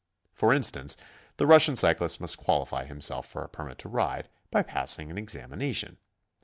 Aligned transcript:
For 0.33 0.51
instance, 0.51 0.97
the 1.37 1.45
Rus 1.45 1.65
sian 1.65 1.75
cyclist 1.75 2.19
must 2.19 2.39
qualify 2.39 2.85
himself 2.85 3.27
for 3.27 3.43
a 3.43 3.47
permit 3.47 3.77
to 3.77 3.87
ride, 3.89 4.29
by 4.49 4.63
passing 4.63 5.11
an 5.11 5.17
examination. 5.19 5.97